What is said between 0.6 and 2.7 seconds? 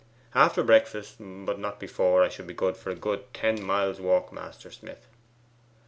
breakfast, but not before, I shall be